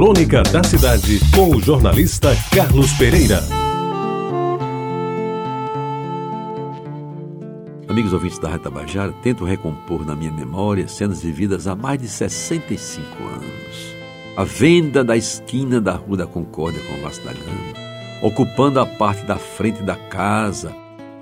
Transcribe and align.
Crônica 0.00 0.42
da 0.44 0.64
Cidade, 0.64 1.20
com 1.36 1.50
o 1.50 1.60
jornalista 1.60 2.34
Carlos 2.54 2.90
Pereira. 2.94 3.44
Amigos 7.86 8.10
ouvintes 8.14 8.38
da 8.38 8.48
Rádio 8.48 8.64
Tabajara, 8.64 9.12
tento 9.22 9.44
recompor 9.44 10.06
na 10.06 10.16
minha 10.16 10.32
memória 10.32 10.88
cenas 10.88 11.20
vividas 11.22 11.66
há 11.66 11.76
mais 11.76 12.00
de 12.00 12.08
65 12.08 13.04
anos. 13.24 13.94
A 14.38 14.42
venda 14.42 15.04
da 15.04 15.18
esquina 15.18 15.82
da 15.82 15.96
Rua 15.96 16.16
da 16.16 16.26
Concórdia 16.26 16.80
com 16.88 16.94
o 16.94 17.02
Vasco 17.02 17.22
da 17.26 17.34
Gama, 17.34 18.22
ocupando 18.22 18.80
a 18.80 18.86
parte 18.86 19.26
da 19.26 19.36
frente 19.36 19.82
da 19.82 19.96
casa, 19.96 20.74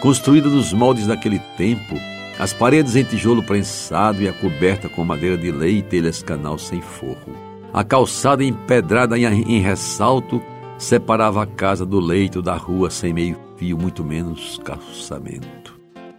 construída 0.00 0.48
nos 0.48 0.72
moldes 0.72 1.06
daquele 1.06 1.38
tempo, 1.56 1.94
as 2.40 2.52
paredes 2.52 2.96
em 2.96 3.04
tijolo 3.04 3.40
prensado 3.40 4.20
e 4.20 4.28
a 4.28 4.32
coberta 4.32 4.88
com 4.88 5.04
madeira 5.04 5.38
de 5.38 5.52
lei 5.52 5.78
e 5.78 5.82
telhas 5.82 6.24
canal 6.24 6.58
sem 6.58 6.82
forro. 6.82 7.43
A 7.74 7.82
calçada 7.82 8.44
empedrada 8.44 9.18
em 9.18 9.58
ressalto 9.58 10.40
separava 10.78 11.42
a 11.42 11.46
casa 11.46 11.84
do 11.84 11.98
leito 11.98 12.40
da 12.40 12.54
rua 12.54 12.88
sem 12.88 13.12
meio-fio, 13.12 13.76
muito 13.76 14.04
menos 14.04 14.60
calçamento. 14.64 15.76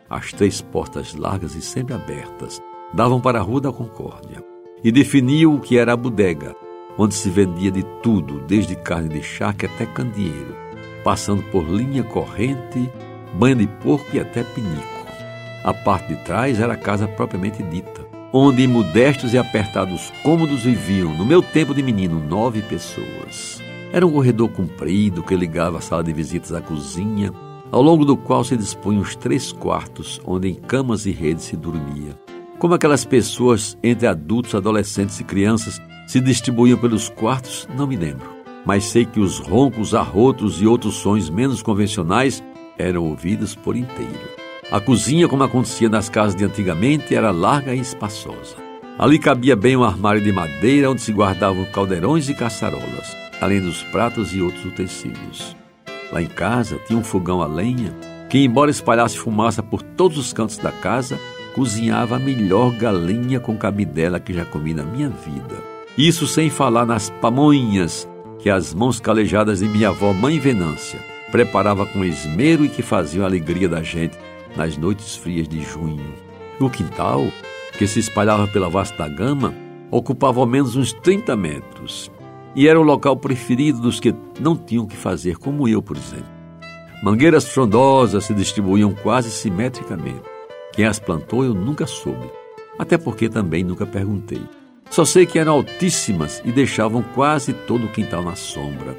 As 0.10 0.34
três 0.34 0.60
portas 0.60 1.16
largas 1.16 1.56
e 1.56 1.62
sempre 1.62 1.94
abertas 1.94 2.62
davam 2.94 3.22
para 3.22 3.40
a 3.40 3.42
Rua 3.42 3.62
da 3.62 3.72
Concórdia 3.72 4.44
e 4.84 4.92
definiam 4.92 5.56
o 5.56 5.62
que 5.62 5.78
era 5.78 5.94
a 5.94 5.96
bodega, 5.98 6.54
onde 6.98 7.14
se 7.14 7.30
vendia 7.30 7.72
de 7.72 7.84
tudo, 8.04 8.42
desde 8.42 8.76
carne 8.76 9.08
de 9.08 9.24
charque 9.24 9.66
até 9.66 9.86
candeeiro, 9.86 10.54
passando 11.06 11.42
por 11.52 11.64
linha 11.70 12.04
corrente, 12.04 12.92
banha 13.34 13.56
de 13.56 13.68
porco 13.82 14.08
e 14.14 14.20
até 14.20 14.44
pinico. 14.44 15.06
A 15.64 15.74
parte 15.74 16.10
de 16.10 16.22
trás 16.26 16.60
era 16.60 16.74
a 16.74 16.78
casa 16.78 17.08
propriamente 17.08 17.64
dita 17.64 18.05
onde 18.38 18.64
em 18.64 18.68
modestos 18.68 19.34
e 19.34 19.38
apertados 19.38 20.12
cômodos 20.22 20.64
viviam, 20.64 21.14
no 21.14 21.24
meu 21.26 21.42
tempo 21.42 21.74
de 21.74 21.82
menino, 21.82 22.20
nove 22.20 22.62
pessoas. 22.62 23.64
Era 23.94 24.06
um 24.06 24.12
corredor 24.12 24.50
comprido 24.50 25.24
que 25.24 25.34
ligava 25.38 25.78
a 25.78 25.82
sala 25.82 26.04
de 26.04 26.12
visitas 26.12 26.52
à 26.52 26.60
cozinha, 26.60 27.32
ao 27.72 27.82
longo 27.82 28.04
do 28.04 28.18
qual 28.18 28.44
se 28.44 28.58
dispunham 28.58 29.02
os 29.02 29.16
três 29.16 29.54
quartos, 29.54 30.20
onde 30.26 30.50
em 30.50 30.56
camas 30.56 31.06
e 31.06 31.12
redes 31.12 31.46
se 31.46 31.56
dormia. 31.56 32.20
Como 32.60 32.74
aquelas 32.74 33.06
pessoas, 33.06 33.78
entre 33.82 34.06
adultos, 34.06 34.54
adolescentes 34.54 35.18
e 35.22 35.24
crianças, 35.24 35.82
se 36.06 36.20
distribuíam 36.20 36.78
pelos 36.78 37.08
quartos, 37.08 37.70
não 37.78 37.88
me 37.88 37.96
lembro. 37.96 38.36
Mas 38.66 38.84
sei 38.84 39.06
que 39.06 39.22
os 39.22 39.40
roncos, 39.40 39.96
arrotos 39.96 40.62
e 40.62 40.68
outros 40.68 40.96
sons 40.96 41.30
menos 41.30 41.62
convencionais 41.62 42.44
eram 42.78 43.06
ouvidos 43.06 43.56
por 43.56 43.78
inteiro. 43.78 44.45
A 44.72 44.80
cozinha, 44.80 45.28
como 45.28 45.44
acontecia 45.44 45.88
nas 45.88 46.10
casas 46.10 46.36
de 46.36 46.44
antigamente, 46.44 47.14
era 47.14 47.30
larga 47.30 47.76
e 47.76 47.80
espaçosa. 47.80 48.56
Ali 48.98 49.20
cabia 49.20 49.56
bem 49.56 49.78
um 49.78 49.84
armário 49.84 50.22
de 50.22 50.32
madeira 50.32 50.90
onde 50.90 51.02
se 51.02 51.12
guardavam 51.12 51.66
caldeirões 51.66 52.30
e 52.30 52.34
caçarolas, 52.34 53.16
além 53.40 53.62
dos 53.62 53.84
pratos 53.84 54.34
e 54.34 54.42
outros 54.42 54.66
utensílios. 54.66 55.56
Lá 56.12 56.20
em 56.20 56.28
casa 56.28 56.80
tinha 56.88 56.98
um 56.98 57.04
fogão 57.04 57.44
a 57.44 57.46
lenha 57.46 57.94
que, 58.28 58.40
embora 58.40 58.72
espalhasse 58.72 59.20
fumaça 59.20 59.62
por 59.62 59.84
todos 59.84 60.18
os 60.18 60.34
cantos 60.34 60.58
da 60.58 60.72
casa, 60.72 61.20
cozinhava 61.54 62.16
a 62.16 62.20
melhor 62.20 62.72
galinha 62.72 63.40
com 63.40 63.56
cabidela 63.56 64.20
que 64.20 64.34
já 64.34 64.46
comi 64.46 64.74
na 64.74 64.84
minha 64.84 65.10
vida. 65.10 65.62
Isso 65.96 66.26
sem 66.26 66.50
falar 66.50 66.88
nas 66.88 67.10
pamonhas 67.22 68.08
que 68.40 68.50
as 68.50 68.74
mãos 68.74 69.00
calejadas 69.00 69.60
de 69.60 69.68
minha 69.68 69.90
avó 69.90 70.12
Mãe 70.12 70.40
Venância 70.40 71.00
preparava 71.32 71.86
com 71.86 72.04
esmero 72.04 72.66
e 72.66 72.70
que 72.70 72.82
faziam 72.82 73.24
a 73.24 73.28
alegria 73.28 73.70
da 73.70 73.84
gente 73.84 74.18
nas 74.56 74.78
noites 74.78 75.16
frias 75.16 75.48
de 75.48 75.62
junho. 75.62 76.14
O 76.60 76.70
quintal, 76.70 77.28
que 77.78 77.86
se 77.88 78.00
espalhava 78.00 78.48
pela 78.48 78.70
vasta 78.70 79.08
gama, 79.08 79.54
ocupava 79.92 80.40
ao 80.40 80.46
menos 80.46 80.76
uns 80.76 80.94
30 80.94 81.36
metros 81.36 82.12
e 82.56 82.68
era 82.68 82.80
o 82.80 82.84
local 82.84 83.18
preferido 83.18 83.82
dos 83.82 84.00
que 84.00 84.16
não 84.40 84.56
tinham 84.56 84.88
que 84.88 84.96
fazer, 84.96 85.38
como 85.38 85.68
eu, 85.68 85.82
por 85.82 85.98
exemplo. 85.98 86.34
Mangueiras 87.04 87.50
frondosas 87.50 88.24
se 88.24 88.34
distribuíam 88.34 88.96
quase 88.96 89.30
simetricamente. 89.30 90.24
Quem 90.72 90.86
as 90.86 90.98
plantou 90.98 91.44
eu 91.44 91.54
nunca 91.54 91.86
soube, 91.86 92.30
até 92.80 92.98
porque 92.98 93.30
também 93.30 93.64
nunca 93.64 93.86
perguntei. 93.86 94.42
Só 94.90 95.04
sei 95.04 95.26
que 95.26 95.38
eram 95.38 95.54
altíssimas 95.54 96.42
e 96.46 96.52
deixavam 96.52 97.04
quase 97.14 97.54
todo 97.54 97.86
o 97.86 97.92
quintal 97.92 98.24
na 98.24 98.36
sombra, 98.36 98.96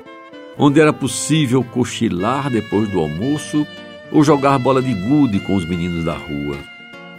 onde 0.59 0.81
era 0.81 0.93
possível 0.93 1.65
cochilar 1.65 2.51
depois 2.51 2.89
do 2.89 3.01
almoço 3.01 3.67
ou 4.11 4.23
jogar 4.23 4.59
bola 4.59 4.81
de 4.81 4.95
gude 4.95 5.41
com 5.41 5.55
os 5.57 5.69
meninos 5.69 6.05
da 6.05 6.15
rua. 6.15 6.57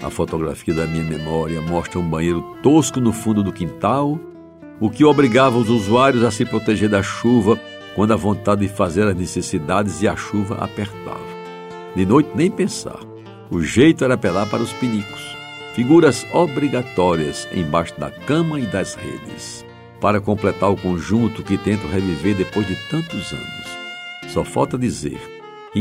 A 0.01 0.09
fotografia 0.09 0.73
da 0.73 0.85
minha 0.85 1.03
memória 1.03 1.61
mostra 1.61 1.99
um 1.99 2.07
banheiro 2.07 2.41
tosco 2.61 2.99
no 2.99 3.11
fundo 3.11 3.43
do 3.43 3.51
quintal, 3.51 4.19
o 4.79 4.89
que 4.89 5.03
obrigava 5.03 5.57
os 5.57 5.69
usuários 5.69 6.23
a 6.23 6.31
se 6.31 6.45
proteger 6.45 6.89
da 6.89 7.01
chuva 7.01 7.59
quando 7.95 8.13
a 8.13 8.15
vontade 8.15 8.61
de 8.61 8.71
fazer 8.71 9.07
as 9.07 9.15
necessidades 9.15 10.01
e 10.01 10.07
a 10.07 10.15
chuva 10.15 10.55
apertava. 10.55 11.37
De 11.95 12.05
noite 12.05 12.29
nem 12.35 12.51
pensar. 12.51 12.99
O 13.49 13.61
jeito 13.61 14.03
era 14.03 14.13
apelar 14.13 14.45
para 14.47 14.61
os 14.61 14.73
pinicos, 14.73 15.35
figuras 15.73 16.25
obrigatórias 16.33 17.47
embaixo 17.53 17.97
da 17.97 18.11
cama 18.11 18.59
e 18.59 18.65
das 18.65 18.93
redes, 18.93 19.65
para 20.01 20.19
completar 20.19 20.69
o 20.69 20.77
conjunto 20.77 21.41
que 21.41 21.57
tento 21.57 21.87
reviver 21.87 22.35
depois 22.35 22.67
de 22.67 22.75
tantos 22.89 23.31
anos. 23.31 23.77
Só 24.27 24.43
falta 24.43 24.77
dizer 24.77 25.17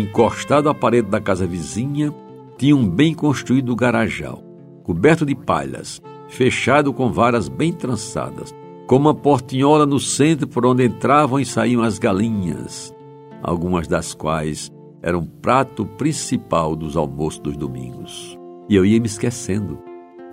encostado 0.00 0.68
à 0.68 0.74
parede 0.74 1.08
da 1.08 1.20
casa 1.20 1.46
vizinha, 1.46 2.12
tinha 2.58 2.76
um 2.76 2.88
bem 2.88 3.14
construído 3.14 3.74
garajal, 3.76 4.42
coberto 4.82 5.26
de 5.26 5.34
palhas, 5.34 6.00
fechado 6.28 6.92
com 6.92 7.12
varas 7.12 7.48
bem 7.48 7.72
trançadas, 7.72 8.54
com 8.86 8.96
uma 8.96 9.14
portinhola 9.14 9.84
no 9.84 9.98
centro 9.98 10.46
por 10.46 10.64
onde 10.64 10.84
entravam 10.84 11.40
e 11.40 11.44
saíam 11.44 11.82
as 11.82 11.98
galinhas, 11.98 12.94
algumas 13.42 13.86
das 13.86 14.14
quais 14.14 14.70
eram 15.02 15.24
prato 15.24 15.84
principal 15.84 16.74
dos 16.74 16.96
almoços 16.96 17.40
dos 17.40 17.56
domingos. 17.56 18.38
E 18.68 18.74
eu 18.74 18.84
ia 18.84 18.98
me 18.98 19.06
esquecendo. 19.06 19.78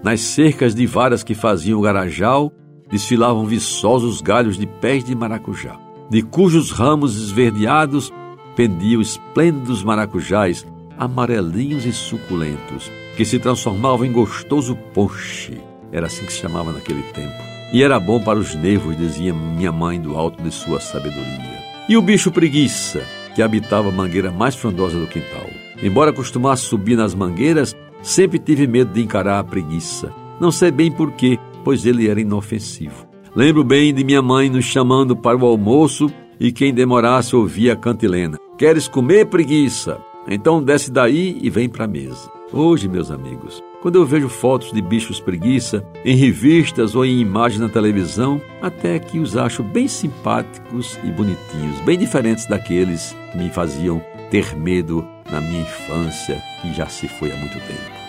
Nas 0.04 0.20
cercas 0.22 0.74
de 0.74 0.86
varas 0.86 1.24
que 1.24 1.36
faziam 1.36 1.80
o 1.80 1.82
garajal, 1.82 2.52
desfilavam 2.90 3.46
viçosos 3.46 4.22
galhos 4.22 4.58
de 4.58 4.66
pés 4.66 5.04
de 5.04 5.16
maracujá, 5.16 5.80
de 6.10 6.22
cujos 6.22 6.72
ramos 6.72 7.16
esverdeados 7.16 8.12
pendiam 8.56 9.02
esplêndidos 9.02 9.84
maracujás, 9.84 10.66
amarelinhos 10.98 11.86
e 11.86 11.92
suculentos, 11.92 12.92
que 13.18 13.26
se 13.26 13.40
transformavam 13.40 14.06
em 14.06 14.12
gostoso 14.12 14.76
ponche. 14.94 15.60
Era 15.92 16.08
assim 16.08 16.26
que 16.26 16.34
se 16.34 16.40
chamava 16.40 16.72
naquele 16.72 17.04
tempo. 17.04 17.34
E 17.72 17.82
era 17.84 18.00
bom 18.00 18.20
para 18.20 18.40
os 18.40 18.54
nervos, 18.56 18.98
dizia 18.98 19.34
minha 19.34 19.72
mãe 19.72 20.00
do 20.00 20.16
alto 20.16 20.42
de 20.44 20.52
sua 20.52 20.80
sabedoria. 20.80 21.64
E 21.90 21.98
o 21.98 22.02
bicho 22.02 22.32
preguiça, 22.32 23.04
que 23.36 23.42
habitava 23.42 23.90
a 23.90 23.92
mangueira 23.92 24.32
mais 24.32 24.56
frondosa 24.56 25.00
do 25.00 25.08
quintal. 25.08 25.48
Embora 25.82 26.14
costumasse 26.14 26.64
subir 26.64 26.96
nas 26.96 27.14
mangueiras, 27.14 27.76
sempre 28.02 28.40
tive 28.40 28.68
medo 28.68 28.94
de 28.94 29.02
encarar 29.02 29.40
a 29.40 29.44
preguiça. 29.44 30.14
Não 30.40 30.52
sei 30.52 30.72
bem 30.72 30.92
porquê, 30.92 31.40
pois 31.64 31.86
ele 31.86 32.08
era 32.08 32.22
inofensivo. 32.22 33.08
Lembro 33.36 33.64
bem 33.64 33.94
de 33.94 34.04
minha 34.04 34.22
mãe 34.22 34.50
nos 34.50 34.66
chamando 34.66 35.16
para 35.16 35.38
o 35.38 35.46
almoço 35.46 36.12
e 36.44 36.52
quem 36.52 36.74
demorasse 36.74 37.34
ouvia 37.38 37.72
a 37.72 37.76
cantilena. 37.76 38.38
Queres 38.58 38.86
comer, 38.86 39.28
preguiça? 39.28 39.98
Então 40.28 40.62
desce 40.62 40.92
daí 40.92 41.40
e 41.42 41.50
vem 41.50 41.70
para 41.70 41.86
a 41.86 41.88
mesa. 41.88 42.30
Hoje, 42.52 42.90
meus 42.90 43.10
amigos, 43.10 43.64
quando 43.82 43.96
eu 43.96 44.06
vejo 44.06 44.28
fotos 44.28 44.74
de 44.74 44.82
bichos 44.82 45.22
preguiça 45.22 45.86
em 46.04 46.18
revistas 46.18 46.96
ou 46.96 47.06
em 47.06 47.20
imagens 47.20 47.62
na 47.62 47.70
televisão, 47.70 48.42
até 48.62 49.00
que 49.00 49.20
os 49.20 49.38
acho 49.38 49.64
bem 49.64 49.88
simpáticos 49.88 51.00
e 51.04 51.08
bonitinhos, 51.08 51.80
bem 51.86 51.98
diferentes 51.98 52.46
daqueles 52.46 53.16
que 53.32 53.38
me 53.38 53.50
faziam 53.50 54.04
ter 54.30 54.54
medo 54.54 55.08
na 55.32 55.40
minha 55.40 55.62
infância, 55.62 56.42
que 56.62 56.74
já 56.74 56.88
se 56.88 57.08
foi 57.08 57.32
há 57.32 57.38
muito 57.38 57.58
tempo. 57.60 58.04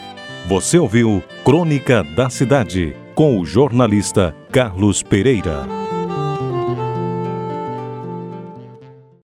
Você 0.49 0.77
ouviu 0.77 1.23
Crônica 1.45 2.03
da 2.03 2.29
Cidade 2.29 2.97
com 3.15 3.39
o 3.39 3.47
jornalista 3.47 4.35
Carlos 4.51 5.05
Pereira. 5.05 5.84